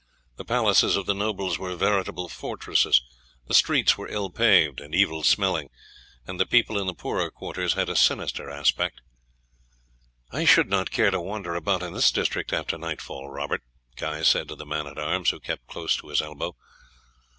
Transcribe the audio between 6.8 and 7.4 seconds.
the poorer